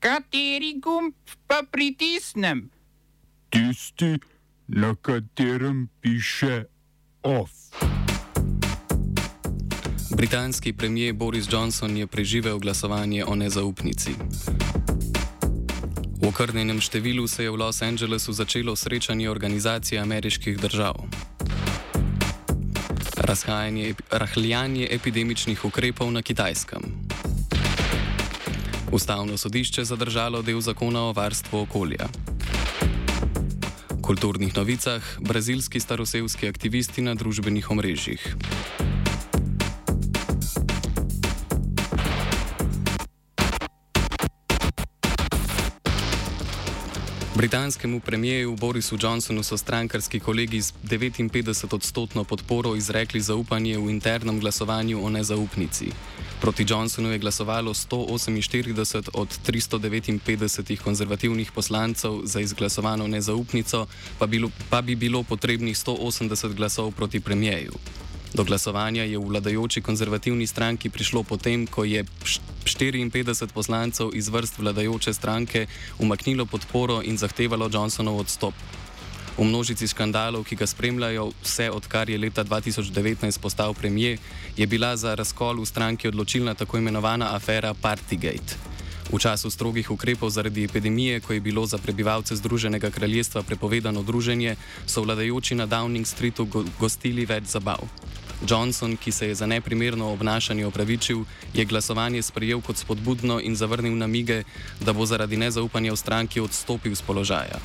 Kateri 0.00 0.80
gumb 0.80 1.12
pa 1.46 1.60
pritisnem? 1.70 2.70
Tisti, 3.52 4.16
na 4.68 4.94
katerem 4.96 5.88
piše 6.00 6.64
OF. 7.22 7.50
Britanski 10.16 10.72
premijer 10.72 11.14
Boris 11.14 11.52
Johnson 11.52 11.96
je 11.96 12.06
preživel 12.06 12.58
glasovanje 12.58 13.24
o 13.24 13.34
nezaupnici. 13.34 14.10
V 16.22 16.28
okrnjenem 16.28 16.80
številu 16.80 17.28
se 17.28 17.44
je 17.44 17.50
v 17.50 17.60
Los 17.60 17.82
Angelesu 17.82 18.32
začelo 18.32 18.76
srečanje 18.76 19.30
organizacije 19.30 20.00
ameriških 20.00 20.58
držav. 20.58 20.96
Rahljanje 24.10 24.88
epidemičnih 24.90 25.64
ukrepov 25.64 26.12
na 26.12 26.22
kitajskem. 26.22 26.99
Ustavno 28.92 29.36
sodišče 29.36 29.84
zadržalo 29.84 30.42
del 30.42 30.60
zakona 30.60 31.00
o 31.00 31.12
varstvu 31.12 31.60
okolja. 31.60 32.08
V 33.90 34.02
kulturnih 34.02 34.56
novicah 34.56 35.02
brazilski 35.20 35.80
starosevski 35.80 36.48
aktivisti 36.48 37.02
na 37.02 37.14
družbenih 37.14 37.70
omrežjih. 37.70 38.34
Britanskemu 47.40 48.00
premijeju 48.00 48.56
Borisu 48.56 48.98
Johnsonu 49.00 49.42
so 49.42 49.56
strankarski 49.56 50.20
kolegi 50.20 50.60
z 50.60 50.72
59-odstotno 50.84 52.24
podporo 52.24 52.76
izrekli 52.76 53.20
zaupanje 53.20 53.78
v 53.78 53.90
internem 53.90 54.40
glasovanju 54.40 55.04
o 55.04 55.08
nezaupnici. 55.08 55.86
Proti 56.40 56.66
Johnsonu 56.68 57.08
je 57.08 57.18
glasovalo 57.18 57.74
148 57.74 59.08
od 59.12 59.28
359 59.46 60.76
konzervativnih 60.76 61.52
poslancev 61.52 62.20
za 62.24 62.40
izglasovano 62.40 63.06
nezaupnico, 63.06 63.86
pa, 64.18 64.26
bilo, 64.26 64.50
pa 64.70 64.82
bi 64.82 64.94
bilo 64.94 65.22
potrebnih 65.22 65.76
180 65.76 66.54
glasov 66.54 66.92
proti 66.92 67.20
premijeju. 67.20 67.72
Do 68.30 68.44
glasovanja 68.46 69.02
je 69.02 69.18
v 69.18 69.26
vladajoči 69.26 69.82
konzervativni 69.82 70.46
stranki 70.46 70.86
prišlo 70.86 71.26
potem, 71.26 71.66
ko 71.66 71.82
je 71.82 72.06
54 72.62 73.50
poslancev 73.50 74.14
iz 74.14 74.28
vrst 74.28 74.58
vladajoče 74.58 75.14
stranke 75.14 75.66
umaknilo 75.98 76.46
podporo 76.46 77.02
in 77.02 77.18
zahtevalo 77.18 77.66
Johnsonov 77.72 78.22
odstop. 78.22 78.54
V 79.34 79.42
množici 79.42 79.88
škandalov, 79.88 80.46
ki 80.46 80.54
ga 80.54 80.66
spremljajo 80.66 81.32
vse 81.42 81.70
odkar 81.74 82.10
je 82.10 82.18
leta 82.18 82.44
2019 82.44 83.40
postal 83.40 83.74
premijer, 83.74 84.18
je 84.56 84.66
bila 84.66 84.94
za 84.96 85.14
razkol 85.14 85.58
v 85.58 85.66
stranki 85.66 86.08
odločilna 86.08 86.54
tako 86.54 86.78
imenovana 86.78 87.34
afera 87.34 87.74
Partygate. 87.74 88.54
V 89.10 89.18
času 89.18 89.50
strogih 89.50 89.90
ukrepov 89.90 90.30
zaradi 90.30 90.64
epidemije, 90.64 91.18
ko 91.20 91.32
je 91.32 91.40
bilo 91.40 91.66
za 91.66 91.78
prebivalce 91.78 92.36
Združenega 92.36 92.90
kraljestva 92.94 93.42
prepovedano 93.42 94.02
druženje, 94.06 94.54
so 94.86 95.02
vladajoči 95.02 95.58
na 95.58 95.66
Downing 95.66 96.06
Streetu 96.06 96.46
go 96.46 96.62
gostili 96.78 97.26
več 97.26 97.50
zabav. 97.50 97.82
Johnson, 98.48 98.96
ki 98.96 99.12
se 99.12 99.28
je 99.28 99.34
za 99.34 99.46
neprimerno 99.46 100.12
obnašanje 100.12 100.66
opravičil, 100.66 101.24
je 101.54 101.64
glasovanje 101.64 102.22
sprejel 102.22 102.60
kot 102.60 102.76
spodbudno 102.76 103.40
in 103.40 103.56
zavrnil 103.56 103.96
namige, 103.96 104.42
da 104.80 104.92
bo 104.92 105.06
zaradi 105.06 105.36
nezaupanja 105.36 105.92
v 105.92 105.96
stranki 105.96 106.40
odstopil 106.40 106.94
z 106.94 107.02
položaja. 107.02 107.60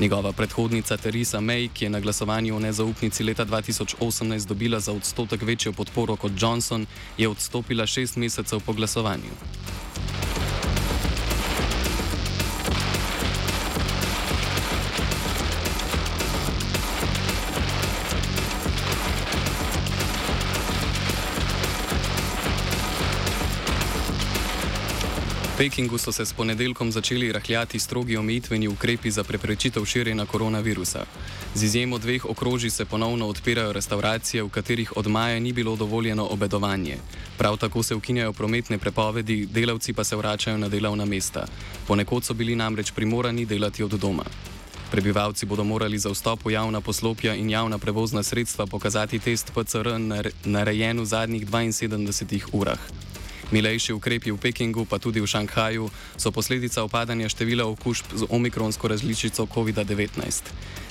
Njegova 0.00 0.32
predhodnica 0.32 0.96
Theresa 0.96 1.40
May, 1.40 1.68
ki 1.68 1.84
je 1.84 1.90
na 1.90 2.00
glasovanju 2.00 2.56
o 2.56 2.60
nezaupnici 2.60 3.24
leta 3.24 3.44
2018 3.44 4.46
dobila 4.46 4.80
za 4.80 4.92
odstotek 4.92 5.42
večjo 5.42 5.72
podporo 5.72 6.16
kot 6.16 6.32
Johnson, 6.38 6.86
je 7.18 7.28
odstopila 7.28 7.86
šest 7.86 8.16
mesecev 8.16 8.60
po 8.60 8.72
glasovanju. 8.72 9.32
Pekingu 25.62 25.98
so 25.98 26.12
se 26.12 26.26
s 26.26 26.32
ponedeljkom 26.32 26.92
začeli 26.92 27.32
rahljati 27.32 27.78
strogi 27.78 28.16
omejitveni 28.16 28.68
ukrepi 28.68 29.10
za 29.10 29.24
preprečitev 29.24 29.84
širjenja 29.84 30.26
koronavirusa. 30.26 31.04
Z 31.54 31.62
izjemo 31.62 31.98
dveh 31.98 32.24
okrožij 32.24 32.70
se 32.70 32.84
ponovno 32.84 33.28
odpirajo 33.28 33.72
restauracije, 33.72 34.42
v 34.42 34.48
katerih 34.48 34.96
od 34.96 35.06
maja 35.06 35.40
ni 35.40 35.52
bilo 35.52 35.76
dovoljeno 35.76 36.26
obedovanje. 36.26 36.96
Prav 37.38 37.56
tako 37.56 37.82
se 37.82 37.94
ukinjajo 37.94 38.32
prometne 38.32 38.78
prepovedi, 38.78 39.46
delavci 39.46 39.92
pa 39.92 40.04
se 40.04 40.16
vračajo 40.16 40.58
na 40.58 40.68
delovna 40.68 41.04
mesta. 41.04 41.46
Ponekod 41.86 42.24
so 42.24 42.34
bili 42.34 42.56
namreč 42.56 42.90
primorani 42.90 43.46
delati 43.46 43.82
od 43.82 43.90
doma. 43.90 44.24
Prebivalci 44.90 45.46
bodo 45.46 45.64
morali 45.64 45.98
za 45.98 46.10
vstop 46.10 46.44
v 46.44 46.52
javna 46.52 46.80
poslopja 46.80 47.34
in 47.34 47.50
javna 47.50 47.78
prevozna 47.78 48.22
sredstva 48.22 48.66
pokazati 48.66 49.18
test 49.18 49.52
PCR 49.54 49.94
narejen 50.44 51.00
v 51.00 51.04
zadnjih 51.04 51.46
72 51.46 52.50
urah. 52.52 53.11
Milejši 53.52 53.92
ukrepi 53.92 54.32
v 54.32 54.40
Pekingu, 54.40 54.88
pa 54.88 54.96
tudi 54.96 55.20
v 55.20 55.28
Šanghaju, 55.28 55.92
so 56.16 56.32
posledica 56.32 56.80
upadanja 56.84 57.28
števila 57.28 57.68
okužb 57.68 58.16
z 58.16 58.22
omikronsko 58.32 58.88
različico 58.88 59.44
COVID-19. 59.44 60.16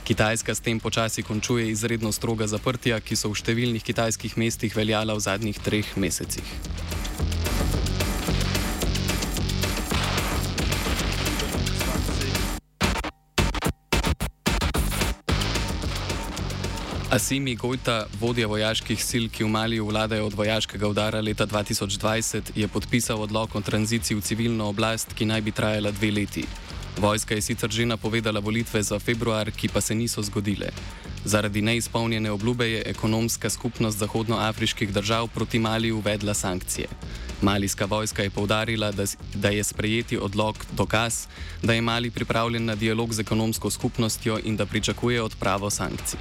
Kitajska 0.05 0.55
s 0.55 0.61
tem 0.61 0.79
počasi 0.79 1.25
končuje 1.25 1.73
izredno 1.73 2.13
stroga 2.13 2.45
zaprtja, 2.47 3.01
ki 3.01 3.17
so 3.17 3.33
v 3.33 3.41
številnih 3.41 3.81
kitajskih 3.81 4.37
mestih 4.37 4.77
veljala 4.77 5.17
v 5.17 5.25
zadnjih 5.25 5.57
treh 5.57 5.89
mesecih. 5.97 6.45
Asimi 17.11 17.55
Gojta, 17.55 18.05
vodja 18.19 18.47
vojaških 18.47 19.01
sil, 19.03 19.25
ki 19.27 19.43
v 19.43 19.49
Maliju 19.51 19.89
vladajo 19.89 20.29
od 20.29 20.33
vojaškega 20.33 20.87
udara 20.87 21.19
leta 21.19 21.43
2020, 21.43 22.53
je 22.55 22.67
podpisal 22.71 23.19
odlog 23.21 23.55
o 23.55 23.61
tranziciji 23.61 24.15
v 24.15 24.23
civilno 24.23 24.69
oblast, 24.71 25.11
ki 25.13 25.27
naj 25.27 25.41
bi 25.41 25.51
trajala 25.51 25.91
dve 25.91 26.11
leti. 26.11 26.45
Vojska 26.97 27.35
je 27.35 27.41
sicer 27.41 27.69
že 27.69 27.85
napovedala 27.85 28.39
volitve 28.39 28.83
za 28.83 28.99
februar, 28.99 29.51
ki 29.51 29.67
pa 29.67 29.81
se 29.81 29.95
niso 29.95 30.23
zgodile. 30.23 30.71
Zaradi 31.25 31.61
neizpolnjene 31.61 32.31
obljube 32.31 32.69
je 32.69 32.83
ekonomska 32.85 33.49
skupnost 33.49 33.97
zahodnoafriških 33.97 34.93
držav 34.93 35.27
proti 35.27 35.59
Maliju 35.59 35.97
uvedla 35.97 36.33
sankcije. 36.33 36.87
Malijska 37.41 37.85
vojska 37.85 38.23
je 38.23 38.29
povdarila, 38.29 38.91
da, 38.91 39.03
da 39.35 39.49
je 39.49 39.63
sprejeti 39.63 40.17
odlog 40.17 40.55
dokaz, 40.71 41.27
da 41.61 41.73
je 41.73 41.81
Mali 41.81 42.11
pripravljen 42.11 42.65
na 42.65 42.75
dialog 42.75 43.13
z 43.13 43.19
ekonomsko 43.19 43.69
skupnostjo 43.69 44.39
in 44.43 44.55
da 44.55 44.65
pričakuje 44.65 45.21
odpravo 45.21 45.69
sankcij. 45.69 46.19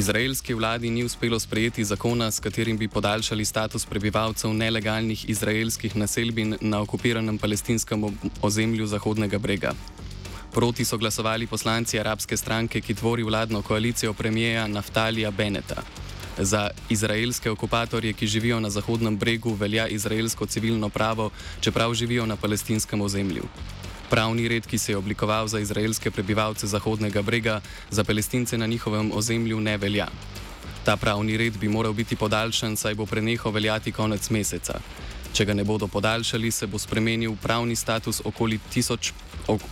Izraelski 0.00 0.54
vladi 0.54 0.90
ni 0.90 1.04
uspelo 1.04 1.38
sprejeti 1.40 1.84
zakona, 1.84 2.30
s 2.30 2.40
katerim 2.40 2.78
bi 2.78 2.88
podaljšali 2.88 3.44
status 3.44 3.84
prebivalcev 3.86 4.54
nelegalnih 4.54 5.28
izraelskih 5.28 5.96
naselbin 5.96 6.56
na 6.60 6.80
okupiranem 6.80 7.38
palestinskem 7.38 8.04
ozemlju 8.42 8.86
Zahodnega 8.86 9.38
brega. 9.38 9.72
Proti 10.54 10.84
so 10.84 10.98
glasovali 10.98 11.46
poslanci 11.46 12.00
arabske 12.00 12.36
stranke, 12.36 12.80
ki 12.80 12.94
tvori 12.94 13.22
vladno 13.22 13.62
koalicijo 13.62 14.14
premijeja 14.14 14.66
Naftalija 14.66 15.30
Beneta. 15.30 15.82
Za 16.38 16.70
izraelske 16.88 17.50
okupatorje, 17.50 18.12
ki 18.12 18.26
živijo 18.26 18.60
na 18.60 18.70
Zahodnem 18.70 19.18
bregu, 19.18 19.52
velja 19.54 19.88
izraelsko 19.88 20.46
civilno 20.46 20.88
pravo, 20.88 21.30
čeprav 21.60 21.94
živijo 21.94 22.26
na 22.26 22.36
palestinskem 22.36 23.00
ozemlju. 23.00 23.44
Pravni 24.10 24.48
red, 24.48 24.66
ki 24.66 24.78
se 24.78 24.92
je 24.92 24.96
oblikoval 24.98 25.46
za 25.46 25.60
izraelske 25.60 26.10
prebivalce 26.10 26.66
Zahodnega 26.66 27.22
brega, 27.22 27.60
za 27.90 28.04
palestince 28.04 28.58
na 28.58 28.66
njihovem 28.66 29.12
ozemlju 29.14 29.60
ne 29.60 29.76
velja. 29.76 30.08
Ta 30.84 30.96
pravni 30.96 31.36
red 31.36 31.58
bi 31.58 31.68
moral 31.68 31.92
biti 31.92 32.16
podaljšan, 32.16 32.76
saj 32.76 32.94
bo 32.94 33.06
prenehal 33.06 33.52
veljati 33.52 33.92
konec 33.92 34.30
meseca. 34.30 34.80
Če 35.32 35.44
ga 35.46 35.54
ne 35.54 35.64
bodo 35.64 35.86
podaljšali, 35.86 36.50
se 36.50 36.66
bo 36.66 36.78
spremenil 36.78 37.36
pravni 37.42 37.76
status 37.76 38.18
okoli, 38.24 38.58
tisoč, 38.72 39.12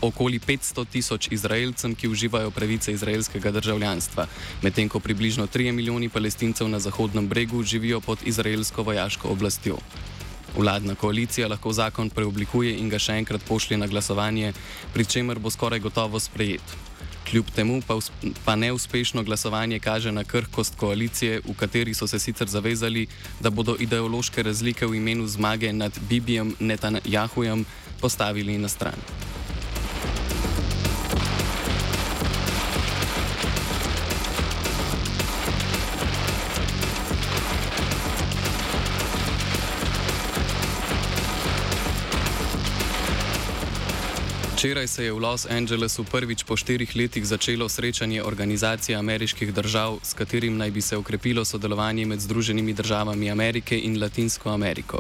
okoli 0.01 0.39
500 0.39 0.87
tisoč 0.87 1.29
Izraelcem, 1.35 1.97
ki 1.99 2.09
uživajo 2.09 2.51
pravice 2.55 2.95
izraelskega 2.95 3.51
državljanstva, 3.51 4.29
medtem 4.63 4.89
ko 4.89 5.01
približno 5.01 5.47
3 5.47 5.73
milijoni 5.73 6.09
palestincev 6.09 6.69
na 6.69 6.79
Zahodnem 6.79 7.27
bregu 7.29 7.63
živijo 7.63 8.01
pod 8.01 8.23
izraelsko 8.23 8.87
vojaško 8.87 9.29
oblastjo. 9.35 9.83
Vladna 10.57 10.95
koalicija 10.95 11.49
lahko 11.49 11.73
zakon 11.73 12.11
preoblikuje 12.11 12.77
in 12.79 12.89
ga 12.89 12.99
še 12.99 13.19
enkrat 13.21 13.45
pošlje 13.49 13.77
na 13.79 13.87
glasovanje, 13.87 14.53
pri 14.95 15.05
čemer 15.05 15.39
bo 15.39 15.51
skoraj 15.51 15.81
gotovo 15.81 16.21
sprejet. 16.21 16.77
Kljub 17.31 17.51
temu 17.55 17.83
pa, 17.87 17.99
pa 18.45 18.57
neuspešno 18.57 19.23
glasovanje 19.23 19.79
kaže 19.79 20.13
na 20.13 20.25
krhkost 20.25 20.77
koalicije, 20.81 21.43
v 21.45 21.55
kateri 21.57 21.95
so 21.95 22.07
se 22.07 22.19
sicer 22.19 22.49
zavezali, 22.49 23.07
da 23.41 23.51
bodo 23.51 23.77
ideološke 23.79 24.43
razlike 24.43 24.87
v 24.87 24.97
imenu 24.97 25.27
zmage 25.27 25.73
nad 25.73 25.93
Bibijem 26.09 26.55
Netanjahujem 26.61 27.67
postavili 28.01 28.59
na 28.59 28.69
stran. 28.69 29.38
Včeraj 44.59 44.89
se 44.91 45.05
je 45.05 45.13
v 45.15 45.23
Los 45.23 45.47
Angelesu 45.47 46.03
prvič 46.03 46.43
po 46.43 46.59
štirih 46.59 46.91
letih 46.99 47.23
začelo 47.23 47.69
srečanje 47.71 48.27
organizacije 48.27 48.99
ameriških 48.99 49.55
držav, 49.55 50.03
s 50.03 50.19
katerim 50.19 50.57
naj 50.59 50.71
bi 50.71 50.83
se 50.83 50.97
okrepilo 50.97 51.45
sodelovanje 51.45 52.07
med 52.07 52.19
Združenimi 52.21 52.75
državami 52.75 53.31
Amerike 53.31 53.79
in 53.79 54.03
Latinsko 54.03 54.51
Ameriko. 54.51 54.99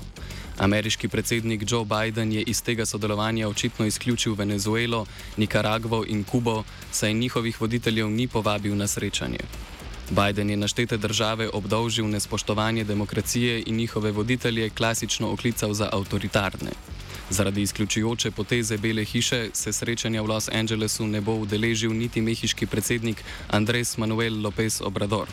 Ameriški 0.58 1.08
predsednik 1.08 1.66
Joe 1.66 1.82
Biden 1.84 2.32
je 2.32 2.42
iz 2.42 2.62
tega 2.62 2.86
sodelovanja 2.86 3.48
očitno 3.48 3.86
izključil 3.86 4.34
Venezuelo, 4.34 5.06
Nikaragvo 5.36 6.04
in 6.06 6.22
Kubo, 6.24 6.62
saj 6.92 7.14
njihovih 7.14 7.60
voditeljev 7.60 8.10
ni 8.10 8.28
povabil 8.28 8.76
na 8.76 8.86
srečanje. 8.86 9.42
Biden 10.10 10.50
je 10.50 10.56
naštete 10.56 10.96
države 10.96 11.50
obdolžil 11.52 12.06
nespoštovanje 12.06 12.84
demokracije 12.84 13.62
in 13.66 13.76
njihove 13.76 14.12
voditelje 14.12 14.70
klasično 14.70 15.32
oklical 15.32 15.74
za 15.74 15.90
avtoritarne. 15.92 16.70
Zaradi 17.30 17.62
izključujoče 17.62 18.30
poteze 18.30 18.78
Bele 18.78 19.04
hiše 19.04 19.50
se 19.52 19.72
srečanja 19.72 20.22
v 20.22 20.26
Los 20.26 20.48
Angelesu 20.48 21.06
ne 21.06 21.20
bo 21.20 21.34
udeležil 21.34 21.92
niti 21.92 22.20
mehiški 22.20 22.66
predsednik 22.66 23.24
Andres 23.50 23.96
Manuel 23.96 24.34
López 24.34 24.80
Obrador. 24.84 25.28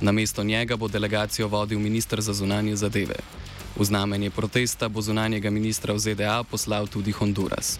Na 0.00 0.12
mesto 0.12 0.44
njega 0.44 0.76
bo 0.76 0.88
delegacijo 0.88 1.48
vodil 1.48 1.78
ministr 1.78 2.20
za 2.20 2.32
zunanje 2.32 2.76
zadeve. 2.76 3.16
V 3.76 3.84
znamenje 3.84 4.30
protesta 4.30 4.88
bo 4.88 5.02
zunanjega 5.02 5.50
ministra 5.50 5.94
v 5.94 5.98
ZDA 5.98 6.42
poslal 6.50 6.86
tudi 6.86 7.12
Honduras. 7.12 7.78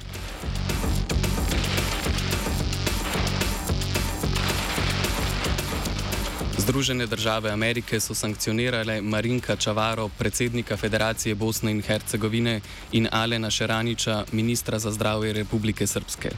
Združene 6.65 7.07
države 7.07 7.51
Amerike 7.51 8.01
so 8.01 8.15
sankcionirale 8.15 9.03
Marinka 9.03 9.57
Čavaro, 9.57 10.09
predsednika 10.09 10.77
Federacije 10.77 11.35
Bosne 11.35 11.71
in 11.71 11.83
Hercegovine, 11.83 12.61
in 12.93 13.09
Alena 13.13 13.51
Šeraniča, 13.51 14.25
ministra 14.33 14.79
za 14.79 14.91
zdravje 14.91 15.33
Republike 15.33 15.87
Srpske. 15.87 16.31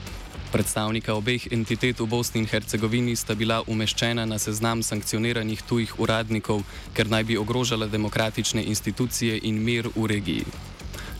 Predstavnika 0.52 1.14
obeh 1.14 1.46
entitet 1.52 2.00
v 2.00 2.06
Bosni 2.06 2.40
in 2.40 2.46
Hercegovini 2.46 3.16
sta 3.16 3.34
bila 3.34 3.62
umeščena 3.66 4.26
na 4.26 4.38
seznam 4.38 4.82
sankcioniranih 4.82 5.62
tujih 5.62 5.94
uradnikov, 6.00 6.62
ker 6.94 7.06
naj 7.06 7.24
bi 7.24 7.38
ogrožala 7.38 7.86
demokratične 7.86 8.64
institucije 8.64 9.38
in 9.42 9.62
mir 9.62 9.88
v 9.94 10.06
regiji. 10.06 10.44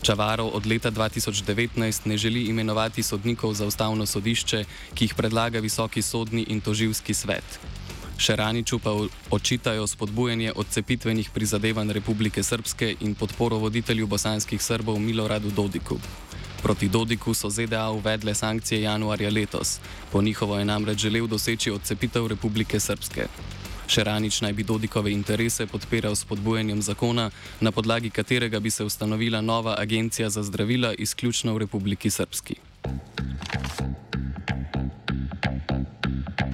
Čavaro 0.01 0.51
od 0.51 0.67
leta 0.67 0.91
2019 0.91 2.05
ne 2.05 2.17
želi 2.17 2.43
imenovati 2.51 3.03
sodnikov 3.03 3.53
za 3.53 3.65
ustavno 3.65 4.05
sodišče, 4.05 4.65
ki 4.93 5.05
jih 5.05 5.15
predlaga 5.15 5.59
visoki 5.59 6.01
sodni 6.01 6.45
in 6.49 6.61
toživski 6.61 7.13
svet. 7.13 7.59
Šeraniču 8.17 8.79
pa 8.79 8.91
očitajo 9.31 9.87
spodbujanje 9.87 10.51
odcepitvenih 10.55 11.29
prizadevanj 11.33 11.91
Republike 11.93 12.43
Srpske 12.43 12.95
in 12.99 13.15
podporo 13.15 13.57
voditelju 13.57 14.07
bosanskih 14.07 14.61
Srbov 14.61 14.99
Miloradu 14.99 15.51
Dodiku. 15.51 15.99
Proti 16.63 16.89
Dodiku 16.89 17.33
so 17.33 17.49
ZDA 17.49 17.89
uvedle 17.89 18.35
sankcije 18.35 18.81
januarja 18.81 19.29
letos, 19.29 19.79
po 20.11 20.21
njihovo 20.21 20.59
je 20.59 20.65
namreč 20.65 20.97
želel 20.97 21.27
doseči 21.27 21.71
odcepitev 21.71 22.27
Republike 22.27 22.79
Srpske. 22.79 23.27
Šeranič 23.87 24.41
naj 24.41 24.53
bi 24.53 24.63
Dodikove 24.63 25.11
interese 25.11 25.67
podpiral 25.67 26.15
s 26.15 26.25
podbujanjem 26.25 26.81
zakona, 26.81 27.29
na 27.61 27.71
podlagi 27.71 28.09
katerega 28.09 28.59
bi 28.59 28.69
se 28.69 28.83
ustanovila 28.83 29.41
nova 29.41 29.75
agencija 29.77 30.29
za 30.29 30.43
zdravila 30.43 30.93
izključno 30.93 31.53
v 31.53 31.57
Republiki 31.57 32.09
Srpski. 32.09 32.55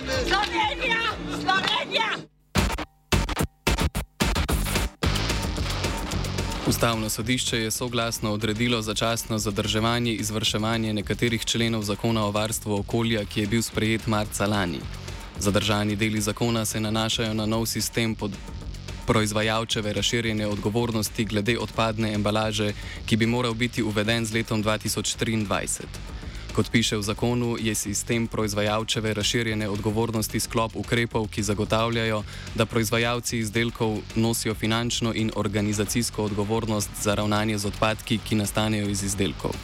Slovenija! 0.00 1.00
Slovenija! 1.28 2.08
Ustavno 6.66 7.08
sodišče 7.08 7.58
je 7.58 7.70
soglasno 7.70 8.32
odredilo 8.32 8.82
začasno 8.82 9.38
zadrževanje 9.38 10.12
izvrševanja 10.12 10.92
nekaterih 10.92 11.44
členov 11.44 11.82
zakona 11.82 12.24
o 12.26 12.30
varstvu 12.30 12.74
okolja, 12.74 13.24
ki 13.24 13.40
je 13.40 13.46
bil 13.46 13.62
sprejet 13.62 14.06
marca 14.06 14.46
lani. 14.46 14.80
Zadržani 15.38 15.96
deli 15.96 16.20
zakona 16.20 16.64
se 16.64 16.80
nanašajo 16.80 17.34
na 17.34 17.46
nov 17.46 17.66
sistem 17.66 18.14
pod 18.14 18.32
proizvajalčeve 19.06 19.92
razširjene 19.92 20.46
odgovornosti 20.46 21.24
glede 21.24 21.58
odpadne 21.58 22.14
embalaže, 22.14 22.72
ki 23.06 23.16
bi 23.16 23.26
moral 23.26 23.54
biti 23.54 23.82
uveden 23.82 24.26
z 24.26 24.34
letom 24.34 24.64
2023. 24.64 26.19
Kot 26.50 26.70
piše 26.70 26.98
v 26.98 27.02
zakonu, 27.02 27.54
je 27.60 27.74
sistem 27.74 28.26
proizvajalčeve 28.26 29.14
razširjene 29.14 29.68
odgovornosti 29.70 30.40
sklop 30.40 30.74
ukrepov, 30.74 31.28
ki 31.30 31.42
zagotavljajo, 31.42 32.24
da 32.54 32.66
proizvajalci 32.66 33.38
izdelkov 33.38 33.98
nosijo 34.14 34.54
finančno 34.54 35.14
in 35.14 35.30
organizacijsko 35.36 36.24
odgovornost 36.24 36.90
za 37.02 37.14
ravnanje 37.14 37.58
z 37.58 37.66
odpadki, 37.66 38.18
ki 38.18 38.34
nastanejo 38.34 38.90
iz 38.90 39.02
izdelkov. 39.02 39.54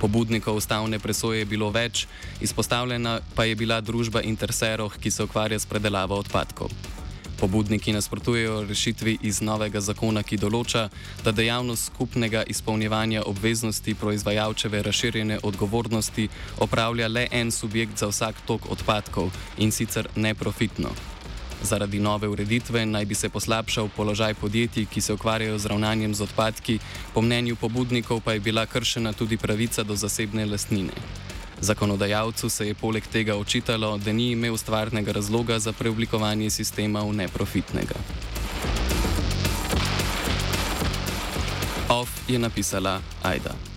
Pobudnikov 0.00 0.56
ustavne 0.56 0.98
presoje 0.98 1.38
je 1.38 1.44
bilo 1.44 1.70
več, 1.70 2.06
izpostavljena 2.40 3.20
pa 3.34 3.44
je 3.44 3.56
bila 3.56 3.80
družba 3.80 4.20
Interseroh, 4.20 4.96
ki 5.00 5.10
se 5.10 5.24
ukvarja 5.24 5.58
s 5.58 5.66
predelavo 5.66 6.20
odpadkov. 6.20 6.99
Pobudniki 7.40 7.92
nasprotujejo 7.92 8.64
rešitvi 8.68 9.18
iz 9.22 9.38
novega 9.40 9.80
zakona, 9.80 10.20
ki 10.22 10.36
določa, 10.36 10.82
da 11.24 11.32
dejavnost 11.32 11.88
skupnega 11.88 12.42
izpolnjevanja 12.52 13.22
obveznosti 13.30 13.94
proizvajalčeve 13.96 14.82
razširjene 14.84 15.38
odgovornosti 15.48 16.28
opravlja 16.60 17.08
le 17.08 17.22
en 17.32 17.48
subjekt 17.50 17.96
za 18.04 18.10
vsak 18.12 18.44
tok 18.46 18.68
odpadkov 18.76 19.32
in 19.56 19.72
sicer 19.72 20.10
neprofitno. 20.16 20.92
Zaradi 21.62 21.98
nove 22.00 22.28
ureditve 22.28 22.84
naj 22.86 23.08
bi 23.08 23.16
se 23.16 23.32
poslabšal 23.32 23.88
položaj 23.96 24.34
podjetij, 24.34 24.90
ki 24.92 25.00
se 25.00 25.16
ukvarjajo 25.16 25.58
z 25.58 25.72
ravnanjem 25.72 26.14
z 26.14 26.28
odpadki, 26.28 26.78
po 27.14 27.24
mnenju 27.24 27.56
pobudnikov 27.56 28.20
pa 28.20 28.36
je 28.36 28.44
bila 28.44 28.66
kršena 28.66 29.12
tudi 29.12 29.40
pravica 29.40 29.82
do 29.82 29.96
zasebne 29.96 30.44
lastnine. 30.46 30.92
Zakonodajalcu 31.60 32.48
se 32.48 32.66
je 32.66 32.74
poleg 32.74 33.06
tega 33.06 33.36
očitalo, 33.36 33.98
da 33.98 34.12
ni 34.12 34.30
imel 34.30 34.56
stvarnega 34.56 35.12
razloga 35.12 35.58
za 35.58 35.72
preoblikovanje 35.72 36.50
sistema 36.50 37.00
v 37.00 37.12
neprofitnega. 37.12 37.94
OF 41.88 42.08
je 42.28 42.38
napisala 42.38 43.00
Aida. 43.22 43.69